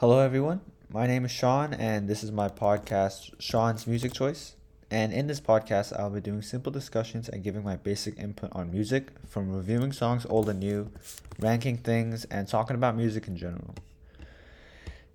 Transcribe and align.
Hello, 0.00 0.18
everyone. 0.18 0.60
My 0.90 1.06
name 1.06 1.24
is 1.24 1.30
Sean, 1.30 1.72
and 1.72 2.06
this 2.06 2.22
is 2.22 2.30
my 2.30 2.50
podcast, 2.50 3.30
Sean's 3.38 3.86
Music 3.86 4.12
Choice. 4.12 4.54
And 4.90 5.10
in 5.10 5.26
this 5.26 5.40
podcast, 5.40 5.98
I'll 5.98 6.10
be 6.10 6.20
doing 6.20 6.42
simple 6.42 6.70
discussions 6.70 7.30
and 7.30 7.42
giving 7.42 7.64
my 7.64 7.76
basic 7.76 8.18
input 8.18 8.50
on 8.52 8.70
music, 8.70 9.08
from 9.26 9.50
reviewing 9.50 9.92
songs 9.92 10.26
old 10.28 10.50
and 10.50 10.60
new, 10.60 10.90
ranking 11.38 11.78
things, 11.78 12.26
and 12.26 12.46
talking 12.46 12.76
about 12.76 12.94
music 12.94 13.26
in 13.26 13.38
general. 13.38 13.74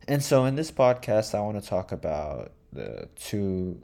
And 0.07 0.23
so, 0.23 0.45
in 0.45 0.55
this 0.55 0.71
podcast, 0.71 1.35
I 1.35 1.41
want 1.41 1.61
to 1.61 1.69
talk 1.69 1.91
about 1.91 2.51
the 2.73 3.07
two, 3.15 3.79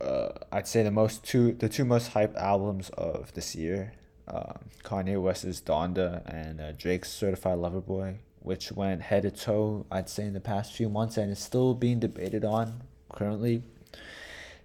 uh, 0.00 0.28
I'd 0.52 0.68
say 0.68 0.84
the 0.84 0.92
most 0.92 1.24
two, 1.24 1.54
the 1.54 1.68
two 1.68 1.84
most 1.84 2.12
hyped 2.12 2.36
albums 2.36 2.90
of 2.90 3.34
this 3.34 3.56
year, 3.56 3.92
um, 4.28 4.60
Kanye 4.84 5.20
West's 5.20 5.60
Donda 5.60 6.22
and 6.32 6.60
uh, 6.60 6.70
Drake's 6.70 7.10
Certified 7.10 7.58
Lover 7.58 7.80
Boy, 7.80 8.18
which 8.40 8.72
went 8.72 9.02
head 9.02 9.22
to 9.22 9.30
toe, 9.30 9.86
I'd 9.90 10.08
say, 10.08 10.24
in 10.24 10.32
the 10.32 10.40
past 10.40 10.72
few 10.72 10.88
months 10.88 11.16
and 11.16 11.30
is 11.30 11.38
still 11.38 11.74
being 11.74 12.00
debated 12.00 12.44
on 12.44 12.82
currently. 13.12 13.62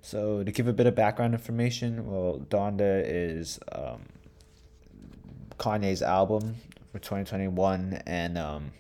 So, 0.02 0.43
to 0.43 0.52
give 0.52 0.67
a 0.67 0.73
bit 0.73 0.85
of 0.85 0.95
background 0.95 1.34
information, 1.34 2.05
well, 2.05 2.45
Donda 2.49 3.03
is 3.05 3.59
um, 3.71 4.01
Kanye's 5.57 6.01
album 6.01 6.55
for 6.91 6.99
2021, 6.99 8.01
and 8.05 8.38
um, 8.38 8.71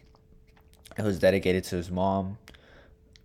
it 0.97 1.03
was 1.03 1.19
dedicated 1.19 1.63
to 1.65 1.77
his 1.77 1.89
mom, 1.89 2.37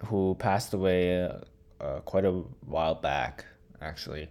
who 0.06 0.36
passed 0.38 0.72
away 0.74 1.24
uh, 1.24 1.38
uh, 1.80 2.00
quite 2.00 2.24
a 2.24 2.30
while 2.66 2.94
back, 2.94 3.44
actually. 3.80 4.28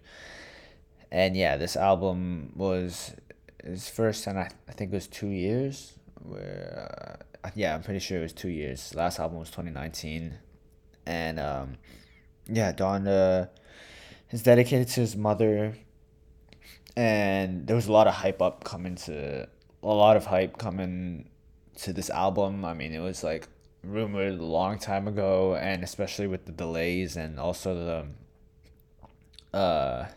And 1.11 1.35
yeah, 1.35 1.57
this 1.57 1.75
album 1.75 2.53
was 2.55 3.15
his 3.63 3.89
first, 3.89 4.27
and 4.27 4.39
I, 4.39 4.49
I 4.67 4.71
think 4.71 4.91
it 4.91 4.95
was 4.95 5.07
two 5.07 5.27
years. 5.27 5.93
Where 6.23 7.19
uh, 7.43 7.49
yeah, 7.55 7.75
I'm 7.75 7.83
pretty 7.83 7.99
sure 7.99 8.19
it 8.19 8.23
was 8.23 8.33
two 8.33 8.49
years. 8.49 8.93
Last 8.95 9.19
album 9.19 9.39
was 9.39 9.49
2019, 9.49 10.33
and 11.05 11.39
um, 11.39 11.77
yeah, 12.47 12.71
Donda 12.71 13.49
is 14.31 14.43
dedicated 14.43 14.87
to 14.89 15.01
his 15.01 15.15
mother, 15.15 15.75
and 16.95 17.67
there 17.67 17.75
was 17.75 17.87
a 17.87 17.91
lot 17.91 18.07
of 18.07 18.15
hype 18.15 18.41
up 18.41 18.63
coming 18.63 18.95
to 18.95 19.47
a 19.83 19.87
lot 19.87 20.17
of 20.17 20.25
hype 20.25 20.57
coming 20.57 21.29
to 21.77 21.93
this 21.93 22.09
album. 22.09 22.65
I 22.65 22.73
mean, 22.73 22.93
it 22.93 22.99
was 22.99 23.23
like 23.23 23.47
rumored 23.83 24.39
a 24.39 24.43
long 24.43 24.79
time 24.79 25.07
ago, 25.07 25.55
and 25.55 25.83
especially 25.83 26.27
with 26.27 26.45
the 26.45 26.51
delays 26.51 27.15
and 27.15 27.39
also 27.39 28.05
the 29.53 29.57
uh 29.57 30.07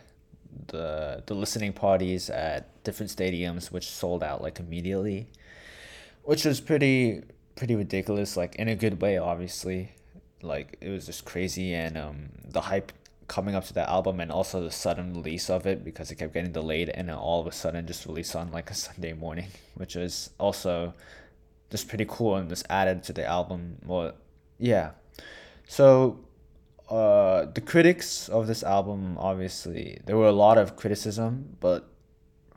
the 0.68 1.22
the 1.26 1.34
listening 1.34 1.72
parties 1.72 2.30
at 2.30 2.82
different 2.84 3.14
stadiums, 3.14 3.70
which 3.70 3.88
sold 3.88 4.22
out 4.22 4.42
like 4.42 4.58
immediately, 4.58 5.28
which 6.30 6.44
was 6.44 6.60
pretty 6.60 7.24
pretty 7.56 7.74
ridiculous. 7.74 8.36
Like 8.36 8.54
in 8.54 8.68
a 8.68 8.76
good 8.76 9.02
way, 9.02 9.18
obviously. 9.18 9.94
Like 10.42 10.76
it 10.80 10.88
was 10.88 11.04
just 11.06 11.24
crazy, 11.24 11.74
and 11.74 11.98
um, 11.98 12.28
the 12.48 12.60
hype 12.60 12.92
coming 13.26 13.56
up 13.56 13.64
to 13.64 13.74
that 13.74 13.88
album, 13.88 14.20
and 14.20 14.30
also 14.30 14.62
the 14.62 14.70
sudden 14.70 15.12
release 15.12 15.50
of 15.50 15.66
it 15.66 15.84
because 15.84 16.12
it 16.12 16.14
kept 16.14 16.32
getting 16.32 16.52
delayed, 16.52 16.88
and 16.88 17.08
then 17.08 17.16
all 17.16 17.40
of 17.40 17.48
a 17.48 17.52
sudden 17.52 17.84
just 17.84 18.06
released 18.06 18.36
on 18.36 18.52
like 18.52 18.70
a 18.70 18.74
Sunday 18.74 19.12
morning, 19.12 19.48
which 19.74 19.96
was 19.96 20.30
also 20.38 20.94
just 21.68 21.88
pretty 21.88 22.06
cool 22.08 22.36
and 22.36 22.48
just 22.48 22.64
added 22.70 23.02
to 23.02 23.12
the 23.12 23.26
album. 23.26 23.78
Well, 23.84 24.12
yeah. 24.56 24.90
So 25.66 26.20
uh, 26.88 27.46
the 27.46 27.60
critics 27.60 28.28
of 28.28 28.46
this 28.46 28.62
album, 28.62 29.16
obviously, 29.18 29.98
there 30.06 30.16
were 30.16 30.28
a 30.28 30.38
lot 30.46 30.58
of 30.58 30.76
criticism, 30.76 31.56
but 31.58 31.88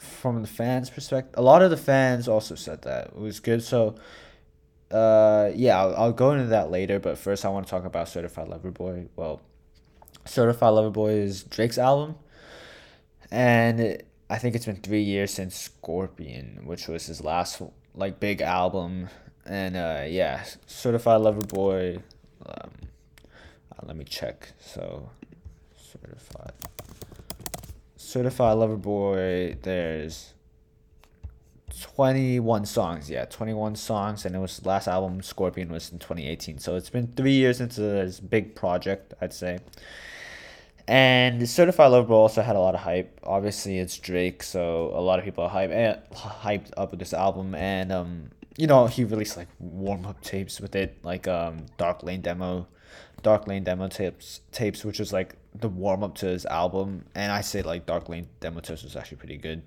from 0.03 0.41
the 0.41 0.47
fans' 0.47 0.89
perspective, 0.89 1.33
a 1.37 1.41
lot 1.41 1.61
of 1.61 1.71
the 1.71 1.77
fans 1.77 2.27
also 2.27 2.55
said 2.55 2.81
that 2.83 3.07
it 3.07 3.17
was 3.17 3.39
good. 3.39 3.63
So, 3.63 3.95
uh, 4.91 5.51
yeah, 5.55 5.79
I'll, 5.79 5.95
I'll 5.95 6.11
go 6.13 6.31
into 6.31 6.47
that 6.47 6.69
later. 6.69 6.99
But 6.99 7.17
first, 7.17 7.45
I 7.45 7.49
want 7.49 7.65
to 7.65 7.71
talk 7.71 7.85
about 7.85 8.09
Certified 8.09 8.47
Lover 8.47 8.71
Boy. 8.71 9.07
Well, 9.15 9.41
Certified 10.25 10.73
Lover 10.73 10.89
Boy 10.89 11.11
is 11.11 11.43
Drake's 11.43 11.77
album, 11.77 12.15
and 13.31 13.79
it, 13.79 14.07
I 14.29 14.37
think 14.37 14.55
it's 14.55 14.65
been 14.65 14.77
three 14.77 15.03
years 15.03 15.31
since 15.31 15.55
Scorpion, 15.55 16.61
which 16.65 16.87
was 16.87 17.07
his 17.07 17.21
last 17.21 17.61
like 17.95 18.19
big 18.19 18.41
album. 18.41 19.09
And 19.45 19.75
uh, 19.75 20.03
yeah, 20.07 20.43
Certified 20.67 21.21
Lover 21.21 21.41
Boy. 21.41 21.97
Um, 22.45 22.71
uh, 23.71 23.85
let 23.85 23.95
me 23.95 24.05
check. 24.05 24.53
So, 24.59 25.09
certified. 25.75 26.53
Certified 28.13 28.59
Lover 28.59 28.77
Boy. 28.77 29.57
There's 29.63 30.35
21 31.81 32.67
songs. 32.67 33.09
Yeah, 33.09 33.25
21 33.25 33.75
songs. 33.75 34.23
And 34.23 34.35
it 34.35 34.37
was 34.37 34.63
last 34.63 34.87
album, 34.87 35.23
Scorpion, 35.23 35.71
was 35.71 35.91
in 35.91 35.97
2018. 35.97 36.59
So 36.59 36.75
it's 36.75 36.91
been 36.91 37.07
three 37.15 37.31
years 37.31 37.59
into 37.59 37.81
this 37.81 38.19
big 38.19 38.53
project, 38.53 39.15
I'd 39.19 39.33
say. 39.33 39.57
And 40.87 41.49
Certified 41.49 41.89
Lover 41.89 42.09
Boy 42.09 42.13
also 42.13 42.43
had 42.43 42.55
a 42.55 42.59
lot 42.59 42.75
of 42.75 42.81
hype. 42.81 43.19
Obviously, 43.23 43.79
it's 43.79 43.97
Drake, 43.97 44.43
so 44.43 44.91
a 44.93 45.01
lot 45.01 45.17
of 45.17 45.25
people 45.25 45.45
are 45.45 45.49
hype, 45.49 45.71
eh, 45.71 45.95
hyped 46.13 46.69
up 46.77 46.91
with 46.91 46.99
this 46.99 47.15
album. 47.15 47.55
And, 47.55 47.91
um, 47.91 48.29
you 48.57 48.67
know, 48.67 48.85
he 48.85 49.05
released 49.05 49.37
like 49.37 49.47
warm 49.57 50.05
up 50.05 50.21
tapes 50.21 50.61
with 50.61 50.75
it, 50.75 50.99
like 51.01 51.27
um, 51.27 51.65
Dark 51.79 52.03
Lane 52.03 52.21
demo 52.21 52.67
Dark 53.23 53.47
Lane 53.47 53.63
demo 53.63 53.87
tapes, 53.87 54.41
tapes, 54.51 54.85
which 54.85 54.99
was 54.99 55.11
like 55.11 55.35
the 55.55 55.69
warm 55.69 56.03
up 56.03 56.15
to 56.15 56.27
his 56.27 56.45
album. 56.45 57.05
And 57.15 57.31
I 57.31 57.41
say 57.41 57.61
like 57.61 57.85
Dark 57.85 58.09
Lane 58.09 58.27
demo 58.39 58.59
tapes 58.59 58.83
was 58.83 58.95
actually 58.95 59.17
pretty 59.17 59.37
good, 59.37 59.63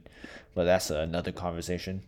but 0.54 0.64
that's 0.64 0.90
another 0.90 1.32
conversation. 1.32 2.02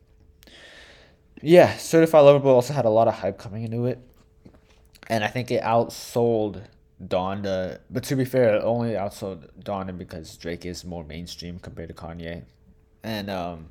Yeah, 1.40 1.76
Certified 1.76 2.24
Lover 2.24 2.40
Boy 2.40 2.50
also 2.50 2.72
had 2.74 2.84
a 2.84 2.90
lot 2.90 3.06
of 3.06 3.14
hype 3.14 3.38
coming 3.38 3.62
into 3.62 3.86
it, 3.86 4.00
and 5.08 5.22
I 5.22 5.28
think 5.28 5.52
it 5.52 5.62
outsold 5.62 6.64
Donda. 7.00 7.78
But 7.88 8.02
to 8.04 8.16
be 8.16 8.24
fair, 8.24 8.56
it 8.56 8.62
only 8.64 8.90
outsold 8.90 9.48
Donda 9.62 9.96
because 9.96 10.36
Drake 10.36 10.66
is 10.66 10.84
more 10.84 11.04
mainstream 11.04 11.60
compared 11.60 11.88
to 11.88 11.94
Kanye, 11.94 12.42
and 13.04 13.30
um, 13.30 13.66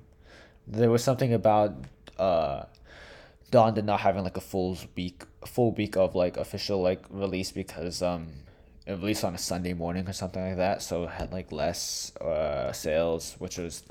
there 0.66 0.90
was 0.90 1.04
something 1.04 1.34
about 1.34 1.76
uh 2.18 2.64
Donda 3.52 3.84
not 3.84 4.02
having 4.02 4.24
like 4.24 4.38
a 4.38 4.42
full 4.42 4.78
week 4.96 5.24
full 5.46 5.72
week 5.72 5.96
of 5.96 6.16
like 6.16 6.38
official 6.38 6.82
like 6.82 7.04
release 7.10 7.52
because 7.52 8.02
um 8.02 8.28
it 8.88 9.04
least 9.04 9.24
on 9.24 9.36
a 9.36 9.38
Sunday 9.38 9.74
morning 9.74 10.08
or 10.08 10.14
something 10.14 10.42
like 10.42 10.58
that, 10.58 10.82
so 10.82 11.04
it 11.04 11.10
had 11.10 11.32
like 11.32 11.52
less 11.52 12.16
uh 12.18 12.72
sales, 12.72 13.36
which 13.38 13.58
was 13.58 13.84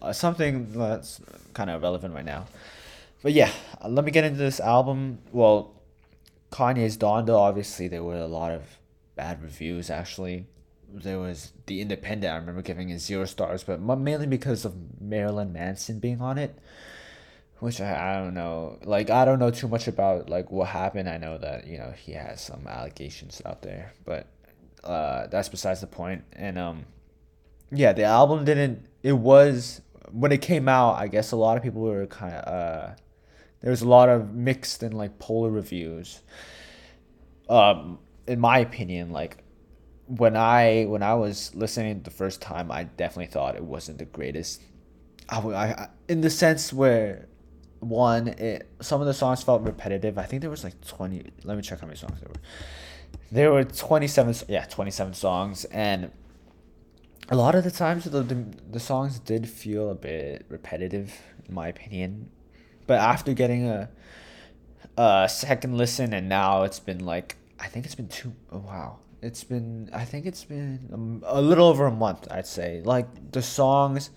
uh, 0.00 0.12
something 0.12 0.72
that's 0.72 1.20
kind 1.52 1.68
of 1.68 1.82
relevant 1.82 2.14
right 2.14 2.24
now. 2.24 2.46
But 3.22 3.32
yeah, 3.32 3.50
let 3.86 4.04
me 4.04 4.10
get 4.12 4.24
into 4.24 4.38
this 4.38 4.60
album. 4.60 5.18
Well, 5.32 5.74
Kanye's 6.50 6.96
Donda, 6.96 7.36
obviously 7.36 7.88
there 7.88 8.02
were 8.02 8.16
a 8.16 8.26
lot 8.26 8.52
of 8.52 8.62
bad 9.16 9.42
reviews 9.42 9.90
actually. 9.90 10.46
There 10.92 11.18
was 11.18 11.52
the 11.66 11.80
Independent. 11.80 12.32
I 12.32 12.36
remember 12.36 12.62
giving 12.62 12.90
it 12.90 12.98
zero 13.00 13.24
stars, 13.24 13.62
but 13.62 13.80
mainly 13.80 14.26
because 14.26 14.64
of 14.64 14.74
Marilyn 15.00 15.52
Manson 15.52 15.98
being 15.98 16.20
on 16.20 16.38
it 16.38 16.58
which 17.60 17.80
I, 17.80 18.16
I 18.16 18.18
don't 18.18 18.34
know. 18.34 18.78
Like 18.84 19.10
i 19.10 19.24
don't 19.24 19.38
know 19.38 19.50
too 19.50 19.68
much 19.68 19.86
about 19.86 20.28
like 20.28 20.50
what 20.50 20.68
happened. 20.68 21.08
I 21.08 21.18
know 21.18 21.38
that 21.38 21.66
you 21.66 21.78
know 21.78 21.92
he 21.96 22.12
has 22.12 22.40
some 22.40 22.66
allegations 22.66 23.40
out 23.46 23.62
there 23.62 23.92
but 24.04 24.26
uh 24.84 25.26
that's 25.28 25.48
besides 25.48 25.80
the 25.80 25.86
point. 25.86 26.24
and 26.32 26.58
um 26.58 26.86
yeah 27.70 27.92
the 27.92 28.04
album 28.04 28.44
didn't 28.44 28.86
it 29.02 29.12
was 29.12 29.80
when 30.10 30.32
it 30.32 30.42
came 30.42 30.68
out 30.68 30.94
i 30.96 31.06
guess 31.06 31.30
a 31.30 31.36
lot 31.36 31.56
of 31.56 31.62
people 31.62 31.82
were 31.82 32.06
kind 32.06 32.34
of 32.34 32.52
uh 32.52 32.94
there 33.60 33.70
was 33.70 33.82
a 33.82 33.88
lot 33.88 34.08
of 34.08 34.34
mixed 34.34 34.82
and 34.82 34.94
like 34.94 35.18
polar 35.18 35.50
reviews. 35.50 36.20
Um 37.48 37.98
in 38.26 38.40
my 38.40 38.58
opinion 38.58 39.10
like 39.10 39.38
when 40.06 40.36
i 40.36 40.84
when 40.84 41.02
i 41.02 41.14
was 41.14 41.54
listening 41.54 42.02
the 42.02 42.10
first 42.10 42.40
time 42.40 42.70
i 42.72 42.84
definitely 42.84 43.26
thought 43.26 43.54
it 43.54 43.64
wasn't 43.64 43.98
the 43.98 44.04
greatest. 44.04 44.62
I, 45.28 45.38
I 45.38 45.88
in 46.08 46.22
the 46.22 46.30
sense 46.30 46.72
where 46.72 47.28
one, 47.80 48.28
it 48.28 48.68
some 48.80 49.00
of 49.00 49.06
the 49.06 49.14
songs 49.14 49.42
felt 49.42 49.62
repetitive. 49.62 50.18
I 50.18 50.24
think 50.24 50.42
there 50.42 50.50
was 50.50 50.64
like 50.64 50.80
twenty. 50.86 51.24
Let 51.44 51.56
me 51.56 51.62
check 51.62 51.80
how 51.80 51.86
many 51.86 51.98
songs 51.98 52.20
there 52.20 52.28
were. 52.28 52.40
There 53.32 53.52
were 53.52 53.64
twenty 53.64 54.06
seven. 54.06 54.34
Yeah, 54.48 54.64
twenty 54.66 54.90
seven 54.90 55.14
songs, 55.14 55.64
and 55.66 56.10
a 57.28 57.36
lot 57.36 57.54
of 57.54 57.64
the 57.64 57.70
times 57.70 58.04
the, 58.04 58.22
the 58.22 58.44
the 58.70 58.80
songs 58.80 59.18
did 59.18 59.48
feel 59.48 59.90
a 59.90 59.94
bit 59.94 60.44
repetitive, 60.48 61.14
in 61.48 61.54
my 61.54 61.68
opinion. 61.68 62.30
But 62.86 62.98
after 62.98 63.32
getting 63.32 63.66
a 63.66 63.88
a 64.96 65.28
second 65.30 65.76
listen, 65.76 66.12
and 66.12 66.28
now 66.28 66.64
it's 66.64 66.80
been 66.80 67.04
like 67.04 67.36
I 67.58 67.66
think 67.66 67.86
it's 67.86 67.94
been 67.94 68.08
two. 68.08 68.34
Oh, 68.52 68.58
wow, 68.58 68.98
it's 69.22 69.44
been 69.44 69.90
I 69.92 70.04
think 70.04 70.26
it's 70.26 70.44
been 70.44 70.88
um, 70.92 71.22
a 71.26 71.40
little 71.40 71.66
over 71.66 71.86
a 71.86 71.92
month. 71.92 72.26
I'd 72.30 72.46
say 72.46 72.82
like 72.84 73.32
the 73.32 73.42
songs 73.42 74.10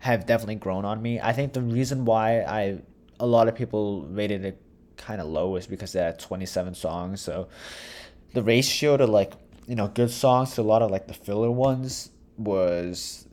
have 0.00 0.26
definitely 0.26 0.56
grown 0.56 0.84
on 0.84 1.02
me. 1.02 1.20
I 1.20 1.32
think 1.32 1.54
the 1.54 1.62
reason 1.62 2.04
why 2.04 2.42
I 2.42 2.78
a 3.20 3.26
lot 3.26 3.48
of 3.48 3.54
people 3.54 4.02
rated 4.10 4.44
it 4.44 4.60
kind 4.96 5.20
of 5.20 5.28
low 5.28 5.56
is 5.56 5.66
because 5.66 5.92
they 5.92 6.00
had 6.00 6.18
27 6.18 6.74
songs. 6.74 7.20
So 7.20 7.48
the 8.34 8.42
ratio 8.42 8.96
to 8.96 9.06
like, 9.06 9.32
you 9.66 9.74
know, 9.74 9.88
good 9.88 10.10
songs 10.10 10.54
to 10.54 10.62
a 10.62 10.62
lot 10.62 10.82
of 10.82 10.90
like 10.90 11.06
the 11.06 11.14
filler 11.14 11.50
ones 11.50 12.10
was 12.36 13.26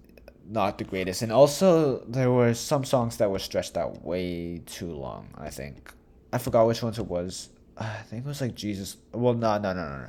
not 0.48 0.78
the 0.78 0.84
greatest. 0.84 1.22
And 1.22 1.32
also 1.32 2.00
there 2.08 2.32
were 2.32 2.54
some 2.54 2.84
songs 2.86 3.18
that 3.18 3.30
were 3.30 3.40
stretched 3.40 3.78
out 3.78 4.04
way 4.04 4.62
too 4.66 4.92
long, 4.92 5.30
I 5.38 5.50
think. 5.50 5.92
I 6.32 6.38
forgot 6.38 6.68
which 6.68 6.84
ones 6.84 7.00
it 7.00 7.08
was. 7.08 7.50
I 7.78 7.98
think 8.10 8.26
it 8.26 8.28
was 8.28 8.42
like 8.42 8.56
Jesus. 8.56 8.98
Well, 9.12 9.34
no, 9.34 9.58
no, 9.58 9.74
no, 9.74 9.90
no, 9.90 10.08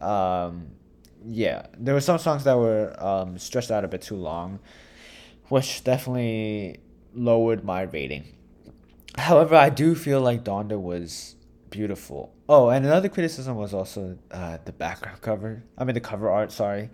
no. 0.00 0.06
Um, 0.06 0.66
yeah, 1.26 1.66
there 1.78 1.94
were 1.94 2.00
some 2.00 2.18
songs 2.18 2.44
that 2.44 2.56
were 2.56 2.94
um, 3.02 3.38
stretched 3.38 3.70
out 3.70 3.84
a 3.84 3.88
bit 3.88 4.02
too 4.02 4.16
long, 4.16 4.58
which 5.48 5.84
definitely 5.84 6.80
lowered 7.14 7.64
my 7.64 7.82
rating. 7.82 8.34
However, 9.18 9.54
I 9.56 9.70
do 9.70 9.94
feel 9.94 10.20
like 10.20 10.44
Donda 10.44 10.80
was 10.80 11.36
beautiful. 11.70 12.32
Oh, 12.48 12.68
and 12.68 12.84
another 12.84 13.08
criticism 13.08 13.56
was 13.56 13.74
also 13.74 14.18
uh, 14.30 14.58
the 14.64 14.72
background 14.72 15.20
cover. 15.20 15.62
I 15.78 15.84
mean, 15.84 15.94
the 15.94 16.00
cover 16.00 16.30
art. 16.30 16.52
Sorry. 16.52 16.90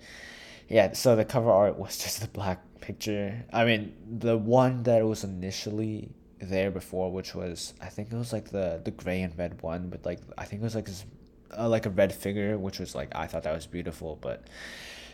Yeah, 0.68 0.92
so 0.92 1.16
the 1.16 1.24
cover 1.24 1.50
art 1.50 1.78
was 1.78 1.98
just 2.02 2.20
the 2.20 2.28
black 2.28 2.62
picture. 2.80 3.44
I 3.52 3.64
mean, 3.64 3.94
the 4.06 4.36
one 4.36 4.82
that 4.84 5.04
was 5.04 5.24
initially 5.24 6.10
there 6.40 6.70
before, 6.70 7.12
which 7.12 7.34
was 7.34 7.74
I 7.80 7.86
think 7.86 8.12
it 8.12 8.16
was 8.16 8.32
like 8.32 8.50
the 8.50 8.80
the 8.84 8.90
gray 8.90 9.22
and 9.22 9.36
red 9.38 9.60
one, 9.62 9.88
but 9.90 10.04
like 10.04 10.20
I 10.38 10.44
think 10.44 10.62
it 10.62 10.64
was 10.64 10.74
like 10.74 10.86
this, 10.86 11.04
uh, 11.56 11.68
like 11.68 11.86
a 11.86 11.90
red 11.90 12.12
figure, 12.12 12.56
which 12.58 12.78
was 12.78 12.94
like 12.94 13.14
I 13.14 13.26
thought 13.26 13.42
that 13.42 13.54
was 13.54 13.66
beautiful, 13.66 14.16
but 14.20 14.44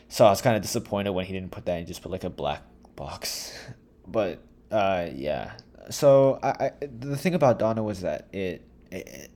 so 0.08 0.24
I 0.26 0.30
was 0.30 0.40
kind 0.40 0.56
of 0.56 0.62
disappointed 0.62 1.10
when 1.10 1.26
he 1.26 1.32
didn't 1.32 1.50
put 1.50 1.66
that. 1.66 1.80
He 1.80 1.84
just 1.84 2.02
put 2.02 2.12
like 2.12 2.24
a 2.24 2.30
black 2.30 2.62
box, 2.94 3.58
but 4.06 4.40
uh 4.70 5.08
yeah. 5.12 5.52
So 5.90 6.38
I, 6.42 6.48
I 6.48 6.70
the 6.80 7.16
thing 7.16 7.34
about 7.34 7.58
Donda 7.58 7.82
was 7.82 8.00
that 8.00 8.28
it, 8.32 8.66
it 8.90 9.30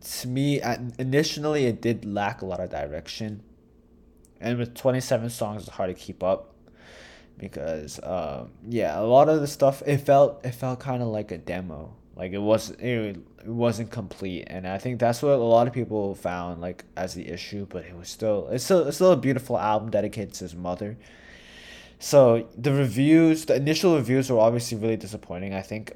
to 0.00 0.28
me 0.28 0.60
initially 0.98 1.66
it 1.66 1.80
did 1.80 2.04
lack 2.04 2.42
a 2.42 2.46
lot 2.46 2.60
of 2.60 2.70
direction, 2.70 3.42
and 4.40 4.58
with 4.58 4.74
twenty 4.74 5.00
seven 5.00 5.30
songs, 5.30 5.62
it's 5.62 5.72
hard 5.72 5.90
to 5.90 5.94
keep 5.94 6.22
up 6.22 6.54
because 7.38 8.00
um, 8.02 8.50
yeah, 8.68 8.98
a 8.98 9.02
lot 9.02 9.28
of 9.28 9.40
the 9.40 9.46
stuff 9.46 9.82
it 9.86 9.98
felt 9.98 10.44
it 10.44 10.52
felt 10.52 10.80
kind 10.80 11.02
of 11.02 11.08
like 11.08 11.30
a 11.30 11.38
demo. 11.38 11.94
Like 12.14 12.32
it 12.32 12.38
was 12.38 12.70
it, 12.70 13.16
it 13.44 13.46
wasn't 13.46 13.90
complete, 13.90 14.44
and 14.48 14.66
I 14.66 14.78
think 14.78 15.00
that's 15.00 15.22
what 15.22 15.32
a 15.32 15.36
lot 15.36 15.66
of 15.66 15.72
people 15.72 16.14
found 16.14 16.60
like 16.60 16.84
as 16.96 17.14
the 17.14 17.28
issue. 17.28 17.66
But 17.68 17.84
it 17.84 17.96
was 17.96 18.08
still 18.08 18.48
it's 18.48 18.64
still 18.64 18.86
it's 18.86 18.96
still 18.96 19.12
a 19.12 19.16
beautiful 19.16 19.58
album 19.58 19.90
dedicated 19.90 20.34
to 20.34 20.44
his 20.44 20.54
mother. 20.54 20.96
So 22.02 22.48
the 22.58 22.72
reviews, 22.74 23.44
the 23.44 23.54
initial 23.54 23.94
reviews 23.94 24.28
were 24.28 24.40
obviously 24.40 24.76
really 24.76 24.96
disappointing. 24.96 25.54
I 25.54 25.62
think 25.62 25.92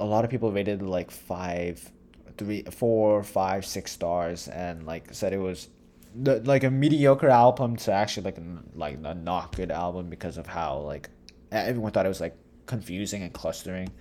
a 0.00 0.04
lot 0.04 0.24
of 0.24 0.30
people 0.30 0.50
rated 0.50 0.82
like 0.82 1.12
five, 1.12 1.92
three, 2.36 2.64
four, 2.64 3.22
five, 3.22 3.64
six 3.64 3.92
stars, 3.92 4.48
and 4.48 4.84
like 4.84 5.14
said 5.14 5.32
it 5.32 5.38
was 5.38 5.68
the, 6.12 6.40
like 6.40 6.64
a 6.64 6.70
mediocre 6.72 7.28
album 7.28 7.76
to 7.76 7.92
actually 7.92 8.24
like 8.24 8.38
like 8.74 8.98
a 9.04 9.14
not 9.14 9.54
good 9.54 9.70
album 9.70 10.10
because 10.10 10.38
of 10.38 10.48
how 10.48 10.78
like 10.78 11.08
everyone 11.52 11.92
thought 11.92 12.04
it 12.04 12.08
was 12.08 12.20
like 12.20 12.36
confusing 12.66 13.22
and 13.22 13.32
clustering. 13.32 13.92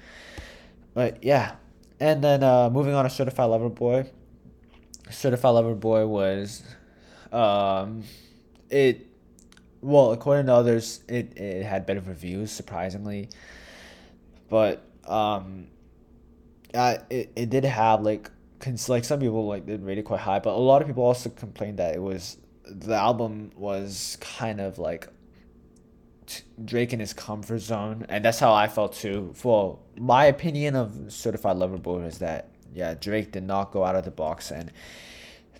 But 0.95 1.23
yeah, 1.23 1.57
and 1.99 2.23
then 2.23 2.41
uh, 2.41 2.71
moving 2.71 2.95
on 2.95 3.03
to 3.03 3.11
Certified 3.11 3.51
Lover 3.51 3.69
Boy. 3.69 4.09
Certified 5.11 5.53
Lover 5.53 5.75
Boy 5.75 6.07
was, 6.07 6.63
um, 7.31 8.05
it, 8.71 9.05
well 9.83 10.11
according 10.11 10.47
to 10.47 10.53
others, 10.53 11.03
it 11.07 11.37
it 11.37 11.63
had 11.63 11.85
better 11.85 12.01
reviews 12.01 12.51
surprisingly, 12.51 13.29
but 14.49 14.85
um, 15.05 15.67
uh, 16.73 16.97
it 17.09 17.31
it 17.35 17.49
did 17.49 17.65
have 17.65 18.01
like 18.01 18.31
cons- 18.59 18.89
like 18.89 19.03
some 19.03 19.19
people 19.19 19.45
like 19.45 19.65
did 19.65 19.83
rate 19.83 19.97
it 19.97 20.03
quite 20.03 20.21
high, 20.21 20.39
but 20.39 20.53
a 20.53 20.57
lot 20.57 20.81
of 20.81 20.87
people 20.87 21.03
also 21.03 21.29
complained 21.29 21.77
that 21.79 21.93
it 21.93 22.01
was 22.01 22.37
the 22.65 22.95
album 22.95 23.51
was 23.55 24.17
kind 24.21 24.61
of 24.61 24.79
like 24.79 25.07
Drake 26.63 26.93
in 26.93 26.99
his 26.99 27.13
comfort 27.13 27.59
zone, 27.59 28.05
and 28.09 28.23
that's 28.23 28.39
how 28.39 28.53
I 28.53 28.67
felt 28.67 28.93
too. 28.93 29.33
For 29.35 29.79
my 29.97 30.25
opinion 30.25 30.75
of 30.75 31.11
Certified 31.11 31.57
Lover 31.57 31.77
Boy 31.77 32.03
is 32.03 32.19
that 32.19 32.49
yeah, 32.73 32.93
Drake 32.95 33.31
did 33.31 33.43
not 33.43 33.71
go 33.71 33.83
out 33.83 33.95
of 33.95 34.05
the 34.05 34.11
box, 34.11 34.51
and 34.51 34.71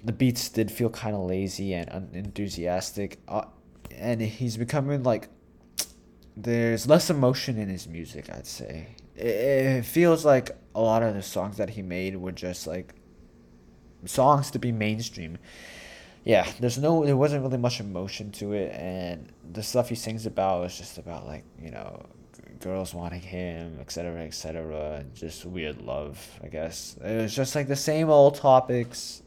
the 0.04 0.14
beats 0.14 0.50
did 0.50 0.72
feel 0.72 0.90
kind 0.90 1.16
of 1.16 1.24
lazy 1.24 1.74
and 1.74 1.90
unenthusiastic, 1.90 3.20
uh, 3.28 3.46
and 3.98 4.22
he's 4.22 4.58
becoming 4.58 5.04
like 5.04 5.30
there's 6.36 6.88
less 6.88 7.10
emotion 7.10 7.58
in 7.58 7.70
his 7.70 7.88
music. 7.88 8.30
I'd 8.30 8.48
say 8.48 8.96
it, 9.16 9.84
feels 9.84 10.26
like 10.26 10.52
a 10.76 10.82
lot 10.82 11.04
of 11.04 11.14
the 11.14 11.22
songs 11.22 11.58
that 11.58 11.72
he 11.72 11.82
made 11.82 12.16
were 12.16 12.32
just 12.32 12.68
like 12.68 12.96
songs 14.06 14.52
to 14.52 14.60
be 14.60 14.72
mainstream. 14.72 15.38
Yeah, 16.24 16.50
there's 16.60 16.78
no, 16.78 17.06
there 17.06 17.18
wasn't 17.18 17.44
really 17.44 17.58
much 17.58 17.82
emotion 17.82 18.32
to 18.34 18.54
it, 18.54 18.72
and 18.72 19.32
the 19.52 19.62
stuff 19.62 19.90
he 19.90 19.96
sings 19.96 20.26
about 20.26 20.62
was 20.62 20.78
just 20.78 20.98
about 20.98 21.26
like 21.26 21.44
you 21.62 21.70
know, 21.70 22.06
girls 22.62 22.94
wanting 22.94 23.22
him, 23.22 23.78
etc., 23.82 24.22
etc., 24.22 25.04
just 25.14 25.46
weird 25.46 25.82
love, 25.82 26.18
I 26.42 26.48
guess. 26.48 26.98
It 27.04 27.18
was 27.18 27.36
just 27.36 27.56
like 27.56 27.68
the 27.68 27.76
same 27.76 28.10
old 28.10 28.36
topics, 28.36 29.22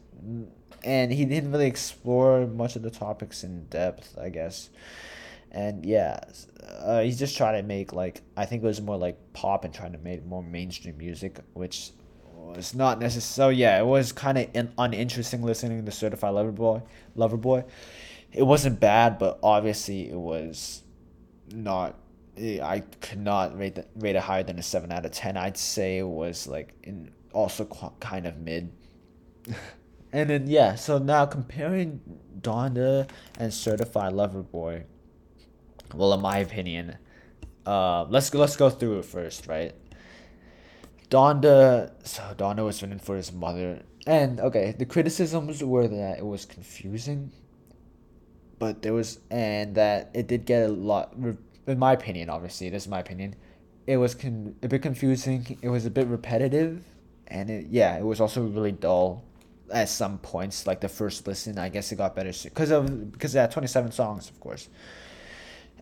and 0.83 1.11
he 1.11 1.25
didn't 1.25 1.51
really 1.51 1.67
explore 1.67 2.47
much 2.47 2.75
of 2.75 2.81
the 2.81 2.91
topics 2.91 3.43
in 3.43 3.65
depth, 3.65 4.17
I 4.19 4.29
guess. 4.29 4.69
And 5.51 5.85
yeah, 5.85 6.19
uh, 6.79 7.01
he's 7.01 7.17
just 7.17 7.37
trying 7.37 7.61
to 7.61 7.67
make 7.67 7.93
like 7.93 8.21
I 8.35 8.45
think 8.45 8.63
it 8.63 8.65
was 8.65 8.81
more 8.81 8.97
like 8.97 9.17
pop 9.33 9.65
and 9.65 9.73
trying 9.73 9.93
to 9.93 9.97
make 9.97 10.25
more 10.25 10.43
mainstream 10.43 10.97
music, 10.97 11.39
which 11.53 11.91
was 12.35 12.73
not 12.73 12.99
necessary. 12.99 13.21
So 13.21 13.49
yeah, 13.49 13.79
it 13.79 13.85
was 13.85 14.11
kind 14.11 14.37
of 14.37 14.49
in- 14.53 14.73
uninteresting 14.77 15.41
listening 15.41 15.85
to 15.85 15.91
Certified 15.91 16.33
Lover 16.33 16.51
Boy. 16.51 16.81
Lover 17.15 17.37
Boy, 17.37 17.63
it 18.31 18.43
wasn't 18.43 18.79
bad, 18.79 19.17
but 19.19 19.39
obviously 19.41 20.09
it 20.09 20.17
was 20.17 20.83
not. 21.53 21.95
I 22.37 22.83
could 23.01 23.19
not 23.19 23.57
rate 23.57 23.75
the, 23.75 23.85
rate 23.95 24.15
it 24.15 24.21
higher 24.21 24.43
than 24.43 24.59
a 24.59 24.63
seven 24.63 24.91
out 24.91 25.05
of 25.05 25.11
ten. 25.11 25.37
I'd 25.37 25.57
say 25.57 25.97
it 25.97 26.07
was 26.07 26.45
like 26.45 26.73
in 26.83 27.11
also 27.33 27.65
qu- 27.65 27.93
kind 27.99 28.27
of 28.27 28.37
mid. 28.37 28.71
and 30.11 30.29
then 30.29 30.47
yeah, 30.47 30.75
so 30.75 30.97
now 30.97 31.25
comparing 31.25 32.01
Donda 32.39 33.09
and 33.39 33.53
Certified 33.53 34.13
Lover 34.13 34.41
Boy 34.41 34.85
well, 35.93 36.13
in 36.13 36.21
my 36.21 36.39
opinion, 36.39 36.97
uh, 37.65 38.03
let's 38.09 38.33
let's 38.33 38.55
go 38.55 38.69
through 38.69 38.99
it 38.99 39.05
first, 39.05 39.47
right? 39.47 39.73
Donda, 41.09 41.91
so 42.03 42.21
Donda 42.37 42.65
was 42.65 42.81
written 42.81 42.99
for 42.99 43.15
his 43.15 43.31
mother, 43.31 43.83
and 44.05 44.39
okay, 44.39 44.75
the 44.77 44.85
criticisms 44.85 45.63
were 45.63 45.87
that 45.87 46.19
it 46.19 46.25
was 46.25 46.45
confusing, 46.45 47.31
but 48.59 48.81
there 48.81 48.93
was 48.93 49.19
and 49.29 49.75
that 49.75 50.11
it 50.13 50.27
did 50.27 50.45
get 50.45 50.63
a 50.63 50.67
lot. 50.67 51.15
In 51.65 51.79
my 51.79 51.93
opinion, 51.93 52.29
obviously, 52.29 52.69
this 52.69 52.83
is 52.83 52.89
my 52.89 52.99
opinion. 52.99 53.35
It 53.85 53.97
was 53.97 54.15
con- 54.15 54.55
a 54.61 54.67
bit 54.67 54.81
confusing. 54.81 55.57
It 55.61 55.69
was 55.69 55.85
a 55.85 55.89
bit 55.89 56.07
repetitive, 56.07 56.83
and 57.27 57.49
it 57.49 57.67
yeah, 57.69 57.97
it 57.97 58.03
was 58.03 58.19
also 58.19 58.43
really 58.43 58.73
dull 58.73 59.23
at 59.71 59.89
some 59.89 60.17
points. 60.19 60.67
Like 60.67 60.81
the 60.81 60.89
first 60.89 61.27
listen, 61.27 61.57
I 61.57 61.69
guess 61.69 61.91
it 61.91 61.95
got 61.95 62.15
better 62.15 62.31
because 62.43 62.71
of 62.71 63.11
because 63.11 63.35
it 63.35 63.39
had 63.39 63.51
twenty 63.51 63.67
seven 63.67 63.91
songs, 63.91 64.29
of 64.29 64.39
course 64.39 64.69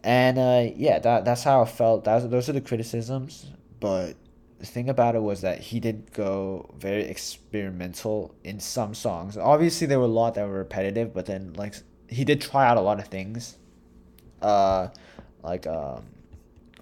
and 0.05 0.37
uh, 0.37 0.71
yeah, 0.75 0.99
that 0.99 1.25
that's 1.25 1.43
how 1.43 1.63
I 1.63 1.65
felt. 1.65 2.03
That 2.03 2.29
those 2.29 2.47
are 2.47 2.53
the 2.53 2.61
criticisms, 2.61 3.47
but 3.79 4.13
the 4.59 4.65
thing 4.67 4.87
about 4.87 5.15
it 5.15 5.21
was 5.21 5.41
that 5.41 5.59
he 5.59 5.79
did 5.79 6.13
go 6.13 6.69
very 6.77 7.03
experimental 7.05 8.35
in 8.43 8.59
some 8.59 8.93
songs. 8.93 9.35
Obviously, 9.35 9.87
there 9.87 9.97
were 9.97 10.05
a 10.05 10.07
lot 10.07 10.35
that 10.35 10.47
were 10.47 10.59
repetitive, 10.59 11.11
but 11.11 11.25
then 11.25 11.53
like 11.53 11.73
he 12.07 12.23
did 12.23 12.39
try 12.39 12.67
out 12.67 12.77
a 12.77 12.81
lot 12.81 12.99
of 12.99 13.07
things. 13.07 13.57
Uh, 14.43 14.89
like 15.41 15.65
um, 15.65 16.05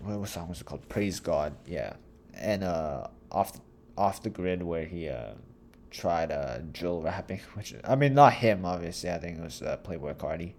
what, 0.02 0.20
was 0.20 0.30
song 0.30 0.50
was 0.50 0.60
it 0.60 0.66
called? 0.66 0.88
Praise 0.90 1.22
God, 1.22 1.56
yeah, 1.66 1.94
and 2.34 2.62
uh, 2.66 3.08
off 3.32 3.58
off 3.98 4.22
the 4.22 4.30
grid 4.30 4.62
where 4.62 4.86
he 4.86 5.08
uh 5.08 5.32
tried 5.94 6.32
uh 6.32 6.60
drill 6.72 7.02
rapping, 7.02 7.40
which 7.54 7.74
I 7.84 7.96
mean 7.96 8.14
not 8.14 8.34
him 8.34 8.66
obviously. 8.66 9.10
I 9.10 9.20
think 9.20 9.40
it 9.40 9.44
was 9.44 9.62
uh, 9.62 9.78
Playboi 9.84 10.16
Carti, 10.16 10.54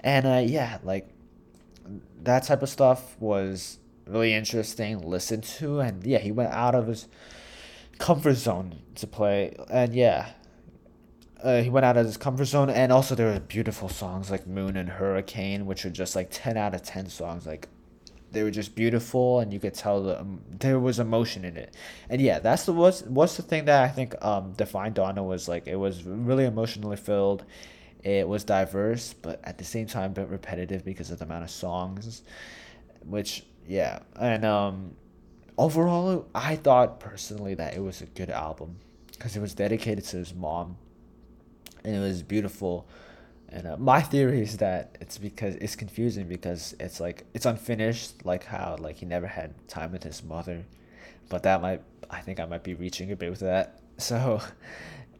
and 0.00 0.26
uh 0.26 0.42
yeah, 0.44 0.78
like 0.82 1.08
that 2.22 2.42
type 2.42 2.62
of 2.62 2.68
stuff 2.68 3.18
was 3.20 3.78
really 4.06 4.34
interesting 4.34 5.00
to 5.00 5.06
listen 5.06 5.40
to. 5.40 5.80
And 5.80 6.04
yeah 6.04 6.18
he 6.18 6.32
went 6.32 6.52
out 6.52 6.74
of 6.74 6.86
his 6.86 7.08
comfort 7.98 8.34
zone 8.34 8.80
to 8.96 9.06
play. 9.06 9.56
And 9.70 9.94
yeah 9.94 10.30
uh, 11.42 11.62
he 11.62 11.68
went 11.68 11.84
out 11.84 11.96
of 11.96 12.06
his 12.06 12.16
comfort 12.16 12.46
zone. 12.46 12.70
And 12.70 12.92
also 12.92 13.14
there 13.14 13.32
were 13.32 13.40
beautiful 13.40 13.88
songs 13.88 14.30
like 14.30 14.46
moon 14.46 14.76
and 14.76 14.88
hurricane 14.88 15.66
which 15.66 15.84
are 15.84 15.90
just 15.90 16.16
like 16.16 16.28
10 16.30 16.56
out 16.56 16.74
of 16.74 16.82
10 16.82 17.08
songs. 17.08 17.46
Like 17.46 17.68
they 18.36 18.42
were 18.42 18.50
just 18.50 18.74
beautiful 18.74 19.40
and 19.40 19.52
you 19.52 19.58
could 19.58 19.74
tell 19.74 20.02
the, 20.02 20.20
um, 20.20 20.40
there 20.60 20.78
was 20.78 20.98
emotion 21.00 21.44
in 21.44 21.56
it 21.56 21.74
and 22.10 22.20
yeah 22.20 22.38
that's 22.38 22.64
the 22.66 22.72
what's, 22.72 23.02
what's 23.02 23.36
the 23.36 23.42
thing 23.42 23.64
that 23.64 23.82
i 23.82 23.88
think 23.88 24.14
um 24.24 24.52
defined 24.52 24.94
Donda 24.94 25.24
was 25.24 25.48
like 25.48 25.66
it 25.66 25.76
was 25.76 26.04
really 26.04 26.44
emotionally 26.44 26.96
filled 26.96 27.44
it 28.06 28.28
was 28.28 28.44
diverse, 28.44 29.14
but 29.14 29.40
at 29.42 29.58
the 29.58 29.64
same 29.64 29.88
time, 29.88 30.12
a 30.12 30.14
bit 30.14 30.28
repetitive 30.28 30.84
because 30.84 31.10
of 31.10 31.18
the 31.18 31.24
amount 31.24 31.42
of 31.42 31.50
songs. 31.50 32.22
Which, 33.04 33.44
yeah, 33.66 33.98
and 34.14 34.44
um, 34.44 34.94
overall, 35.58 36.28
I 36.32 36.54
thought 36.54 37.00
personally 37.00 37.54
that 37.54 37.74
it 37.74 37.80
was 37.80 38.02
a 38.02 38.06
good 38.06 38.30
album 38.30 38.76
because 39.10 39.36
it 39.36 39.40
was 39.40 39.54
dedicated 39.54 40.04
to 40.04 40.18
his 40.18 40.32
mom, 40.32 40.76
and 41.82 41.96
it 41.96 41.98
was 41.98 42.22
beautiful. 42.22 42.86
And 43.48 43.66
uh, 43.66 43.76
my 43.76 44.00
theory 44.00 44.42
is 44.42 44.56
that 44.58 44.96
it's 45.00 45.18
because 45.18 45.54
it's 45.56 45.76
confusing 45.76 46.26
because 46.28 46.74
it's 46.80 47.00
like 47.00 47.24
it's 47.32 47.46
unfinished, 47.46 48.24
like 48.24 48.44
how 48.44 48.76
like 48.80 48.96
he 48.96 49.06
never 49.06 49.26
had 49.26 49.54
time 49.68 49.92
with 49.92 50.02
his 50.02 50.22
mother, 50.22 50.64
but 51.28 51.42
that 51.44 51.62
might 51.62 51.82
I 52.10 52.20
think 52.20 52.40
I 52.40 52.46
might 52.46 52.64
be 52.64 52.74
reaching 52.74 53.12
a 53.12 53.16
bit 53.16 53.30
with 53.30 53.40
that. 53.40 53.80
So, 53.98 54.42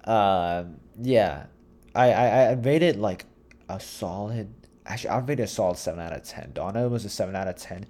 uh, 0.05 0.65
yeah, 1.01 1.47
I, 1.95 2.13
I 2.13 2.27
I 2.27 2.53
rated 2.53 2.97
like 2.97 3.25
a 3.71 3.81
solid. 3.81 4.53
Actually, 4.85 5.11
I 5.11 5.19
rated 5.21 5.41
a 5.41 5.47
solid 5.47 5.79
seven 5.79 6.01
out 6.01 6.13
of 6.13 6.25
ten. 6.25 6.53
Donda 6.53 6.91
was 6.91 7.07
a 7.07 7.09
seven 7.09 7.35
out 7.35 7.49
of 7.49 7.57
ten. 7.57 7.87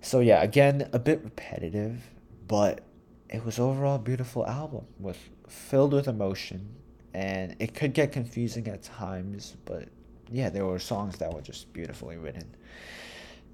So 0.00 0.20
yeah, 0.20 0.42
again, 0.42 0.88
a 0.94 0.98
bit 0.98 1.22
repetitive, 1.22 2.02
but 2.48 2.80
it 3.28 3.44
was 3.44 3.58
overall 3.58 3.98
beautiful 3.98 4.46
album 4.46 4.86
with 4.98 5.18
filled 5.48 5.92
with 5.92 6.08
emotion, 6.08 6.76
and 7.16 7.56
it 7.60 7.74
could 7.74 7.94
get 7.94 8.12
confusing 8.12 8.68
at 8.68 8.82
times, 8.82 9.56
but 9.64 9.88
yeah, 10.30 10.50
there 10.50 10.66
were 10.66 10.78
songs 10.78 11.16
that 11.16 11.32
were 11.32 11.40
just 11.40 11.72
beautifully 11.72 12.18
written. 12.18 12.54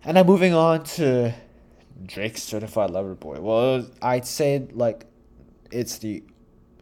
And 0.05 0.17
then 0.17 0.27
moving 0.27 0.53
on 0.53 0.83
to 0.97 1.33
Drake's 2.05 2.43
Certified 2.43 2.91
Lover 2.91 3.15
Boy. 3.15 3.37
Well, 3.39 3.87
I'd 4.03 4.27
say 4.27 4.67
like 4.73 5.07
it's 5.71 5.99
the 5.99 6.25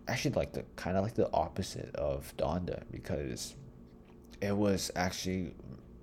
actually 0.09 0.31
like 0.37 0.55
the 0.55 0.65
kind 0.77 0.97
of 0.97 1.03
like 1.03 1.13
the 1.13 1.31
opposite 1.35 1.95
of 1.97 2.35
Donda 2.39 2.83
because 2.91 3.57
it 4.41 4.57
was 4.57 4.91
actually 4.97 5.53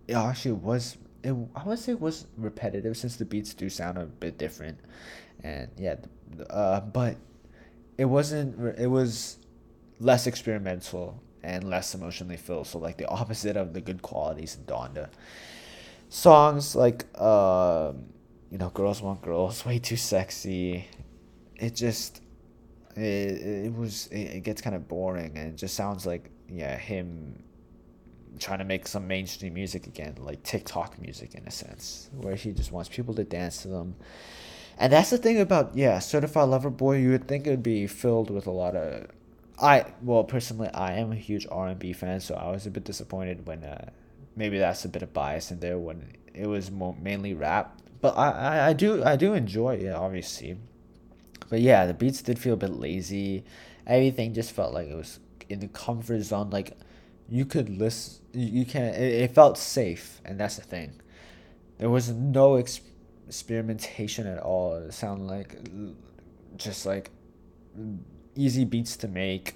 it 0.08 0.14
actually 0.14 0.52
was 0.52 0.98
it 1.24 1.34
I 1.56 1.64
would 1.64 1.80
say 1.80 1.94
it 1.94 2.00
was 2.00 2.28
repetitive 2.38 2.96
since 2.96 3.16
the 3.16 3.26
beats 3.26 3.56
do 3.56 3.68
sound 3.68 3.98
a 3.98 4.06
bit 4.06 4.38
different 4.38 4.78
and 5.44 5.70
yeah 5.76 5.96
uh 6.52 6.82
but 6.82 7.18
it 7.98 8.06
wasn't 8.06 8.80
it 8.80 8.88
was 8.88 9.40
less 10.00 10.28
experimental 10.28 11.22
and 11.44 11.70
less 11.70 11.96
emotionally 11.96 12.38
filled 12.38 12.68
so 12.68 12.78
like 12.78 12.98
the 12.98 13.08
opposite 13.20 13.58
of 13.58 13.74
the 13.74 13.82
good 13.82 14.02
qualities 14.02 14.56
in 14.56 14.64
Donda. 14.66 15.10
Songs 16.10 16.76
like 16.76 17.06
um 17.20 18.06
you 18.52 18.58
know 18.58 18.70
girls 18.70 19.02
want 19.02 19.22
girls 19.22 19.66
way 19.66 19.80
too 19.80 19.98
sexy 19.98 20.88
it 21.56 21.76
just 21.76 22.22
it, 22.96 23.02
it 23.66 23.76
was 23.76 24.08
it, 24.08 24.38
it 24.38 24.44
gets 24.44 24.62
kind 24.62 24.76
of 24.76 24.88
boring 24.88 25.38
and 25.38 25.50
it 25.50 25.56
just 25.56 25.76
sounds 25.76 26.06
like 26.06 26.30
yeah 26.50 26.78
him 26.78 27.44
trying 28.40 28.60
to 28.60 28.66
make 28.66 28.88
some 28.88 29.08
mainstream 29.08 29.54
music 29.54 29.88
again 29.88 30.16
like 30.20 30.42
tiktok 30.44 31.00
music 31.02 31.36
in 31.36 31.46
a 31.48 31.52
sense 31.52 32.10
where 32.14 32.36
he 32.36 32.52
just 32.52 32.72
wants 32.72 32.90
people 32.90 33.14
to 33.14 33.24
dance 33.24 33.62
to 33.64 33.68
them. 33.68 33.96
And 34.80 34.94
that's 34.94 35.10
the 35.10 35.18
thing 35.18 35.40
about 35.40 35.76
yeah 35.76 36.00
certified 36.00 36.50
lover 36.50 36.70
boy 36.70 36.98
you 36.98 37.10
would 37.10 37.28
think 37.28 37.48
it 37.48 37.50
would 37.50 37.64
be 37.64 37.88
filled 37.88 38.30
with 38.30 38.46
a 38.46 38.52
lot 38.52 38.76
of 38.76 39.08
i 39.60 39.86
well 40.02 40.24
personally 40.24 40.70
i 40.74 40.94
am 40.94 41.12
a 41.12 41.16
huge 41.16 41.48
r&b 41.52 41.94
fan 41.94 42.20
so 42.20 42.36
i 42.36 42.50
was 42.52 42.66
a 42.66 42.72
bit 42.72 42.84
disappointed 42.84 43.46
when 43.48 43.64
uh, 43.64 43.90
maybe 44.36 44.58
that's 44.58 44.86
a 44.86 44.90
bit 44.90 45.02
of 45.02 45.14
bias 45.14 45.52
in 45.52 45.60
there 45.60 45.78
when 45.78 46.14
it 46.34 46.48
was 46.48 46.70
more 46.70 46.96
mainly 47.02 47.34
rap 47.34 47.78
but 48.02 48.18
I, 48.18 48.32
I, 48.32 48.68
I 48.68 48.74
do 48.74 49.04
I 49.04 49.16
do 49.16 49.34
enjoy 49.34 49.76
it 49.76 49.94
obviously. 49.94 50.58
But 51.50 51.62
yeah, 51.62 51.86
the 51.86 51.94
beats 51.94 52.22
did 52.22 52.40
feel 52.40 52.54
a 52.54 52.58
bit 52.58 52.72
lazy. 52.72 53.44
Everything 53.86 54.34
just 54.34 54.52
felt 54.52 54.74
like 54.74 54.88
it 54.88 54.96
was 54.96 55.20
in 55.50 55.60
the 55.60 55.68
comfort 55.68 56.22
zone. 56.22 56.50
Like 56.50 56.78
you 57.30 57.46
could 57.46 57.70
listen, 57.70 58.24
you 58.34 58.66
can. 58.66 58.94
It, 58.94 59.24
it 59.24 59.36
felt 59.36 59.58
safe, 59.58 60.22
and 60.26 60.40
that's 60.40 60.58
the 60.58 60.64
thing. 60.64 61.02
There 61.78 61.90
was 61.90 62.10
no 62.10 62.56
ex- 62.56 62.82
experimentation 63.28 64.28
at 64.28 64.40
all. 64.40 64.76
It 64.76 64.94
sounded 64.94 65.26
like 65.26 65.58
just 66.58 66.86
like 66.86 67.12
easy 68.38 68.66
beats 68.66 68.96
to 68.98 69.08
make 69.08 69.56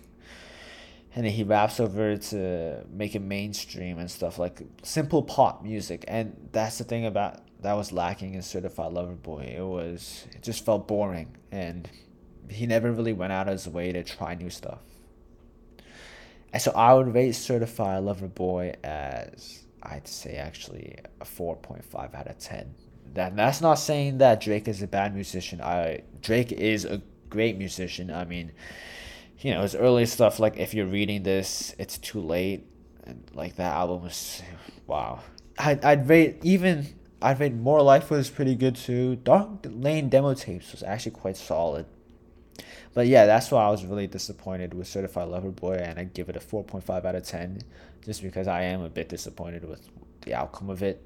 and 1.14 1.26
then 1.26 1.34
he 1.34 1.44
raps 1.44 1.80
over 1.80 2.16
to 2.16 2.86
make 2.90 3.16
it 3.16 3.22
mainstream 3.22 4.00
and 4.00 4.10
stuff 4.10 4.40
like 4.40 4.62
simple 4.84 5.22
pop 5.24 5.62
music. 5.62 6.06
And 6.08 6.50
that's 6.54 6.78
the 6.78 6.86
thing 6.86 7.06
about 7.06 7.42
that 7.62 7.74
was 7.74 7.92
lacking 7.92 8.34
in 8.34 8.42
certified 8.42 8.94
lover 8.94 9.14
boy. 9.14 9.54
It 9.58 9.62
was 9.62 10.26
it 10.34 10.42
just 10.42 10.66
felt 10.66 10.88
boring 10.88 11.36
and 11.52 11.90
he 12.50 12.66
never 12.66 12.92
really 12.92 13.14
went 13.14 13.34
out 13.34 13.48
of 13.48 13.54
his 13.54 13.68
way 13.68 13.92
to 13.92 14.04
try 14.04 14.36
new 14.36 14.50
stuff. 14.50 14.80
And 16.54 16.62
so 16.62 16.72
i 16.72 16.94
would 16.94 17.14
rate 17.14 17.32
certified 17.34 18.04
lover 18.04 18.28
boy 18.28 18.74
as 18.84 19.64
i'd 19.84 20.06
say 20.06 20.36
actually 20.36 20.98
a 21.22 21.24
4.5 21.24 22.14
out 22.14 22.28
of 22.28 22.38
10 22.40 22.76
that 23.14 23.36
that's 23.36 23.62
not 23.62 23.76
saying 23.76 24.18
that 24.20 24.42
drake 24.42 24.68
is 24.68 24.82
a 24.82 24.88
bad 24.88 25.14
musician. 25.14 25.62
I 25.62 26.02
drake 26.22 26.52
is 26.52 26.86
a 26.86 27.02
great 27.32 27.58
musician 27.58 28.12
i 28.12 28.24
mean 28.24 28.52
you 29.42 29.54
know, 29.54 29.62
his 29.62 29.76
early 29.76 30.06
stuff, 30.06 30.40
like 30.40 30.58
if 30.58 30.74
you're 30.74 30.86
reading 30.86 31.24
this, 31.24 31.76
it's 31.80 31.98
too 31.98 32.22
late. 32.22 32.68
And 33.04 33.24
like 33.34 33.56
that 33.56 33.74
album 33.74 34.04
was, 34.04 34.42
wow. 34.88 35.20
I'd, 35.58 35.84
I'd 35.84 36.08
rate 36.08 36.40
even, 36.44 36.88
I'd 37.22 37.40
rate 37.40 37.54
More 37.54 37.82
Life 37.82 38.12
was 38.12 38.30
pretty 38.30 38.56
good 38.56 38.76
too. 38.76 39.16
Dark 39.18 39.66
Lane 39.66 40.10
demo 40.10 40.34
tapes 40.34 40.72
was 40.72 40.84
actually 40.84 41.14
quite 41.14 41.38
solid. 41.38 41.88
But 42.94 43.08
yeah, 43.08 43.26
that's 43.26 43.50
why 43.50 43.64
I 43.64 43.70
was 43.70 43.86
really 43.86 44.08
disappointed 44.08 44.74
with 44.74 44.88
Certified 44.88 45.30
Lover 45.30 45.50
Boy, 45.50 45.76
and 45.76 45.98
I 45.98 46.04
give 46.04 46.28
it 46.28 46.36
a 46.36 46.40
4.5 46.40 47.06
out 47.06 47.16
of 47.16 47.24
10, 47.24 47.62
just 48.04 48.22
because 48.22 48.48
I 48.48 48.64
am 48.64 48.82
a 48.82 48.90
bit 48.90 49.08
disappointed 49.08 49.64
with 49.64 49.88
the 50.22 50.34
outcome 50.34 50.70
of 50.70 50.84
it. 50.84 51.02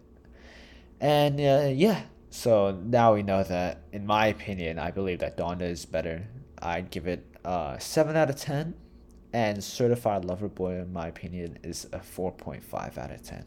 And 1.00 1.39
uh, 1.39 1.70
yeah, 1.72 2.01
so 2.36 2.72
now 2.72 3.13
we 3.13 3.24
know 3.24 3.44
that, 3.44 3.84
in 3.94 4.06
my 4.06 4.27
opinion, 4.27 4.77
I 4.77 4.92
believe 4.92 5.20
that 5.20 5.38
Donda 5.38 5.62
is 5.62 5.86
better. 5.86 6.27
I'd 6.62 6.92
give 6.92 7.08
it 7.08 7.25
uh, 7.46 7.77
7 7.77 8.15
out 8.18 8.30
of 8.30 8.36
10. 8.36 8.74
And 9.32 9.63
Certified 9.63 10.25
Lover 10.25 10.50
Boy, 10.50 10.74
in 10.74 10.92
my 10.92 11.08
opinion, 11.08 11.58
is 11.63 11.86
a 11.94 12.00
4.5 12.00 12.98
out 12.98 13.12
of 13.12 13.24
10. 13.24 13.46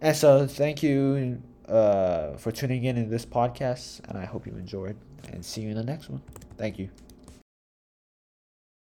And 0.00 0.16
so, 0.16 0.46
thank 0.46 0.82
you 0.84 1.42
uh, 1.68 2.36
for 2.36 2.52
tuning 2.52 2.84
in 2.84 2.96
in 2.96 3.10
this 3.10 3.26
podcast, 3.26 4.00
and 4.08 4.16
I 4.16 4.26
hope 4.26 4.46
you 4.46 4.52
enjoyed. 4.52 4.96
And 5.32 5.44
see 5.44 5.62
you 5.62 5.70
in 5.70 5.76
the 5.76 5.84
next 5.84 6.08
one. 6.08 6.22
Thank 6.56 6.78
you. 6.78 6.88